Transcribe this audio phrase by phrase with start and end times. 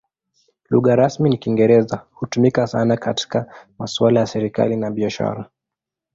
[0.69, 5.49] Lugha rasmi ni Kiingereza; hutumika sana katika masuala ya serikali na biashara.